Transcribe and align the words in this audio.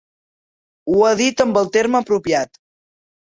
Ho 0.93 1.03
ha 1.07 1.11
dit 1.19 1.43
amb 1.45 1.59
el 1.61 1.69
terme 1.77 2.01
apropiat. 2.01 2.59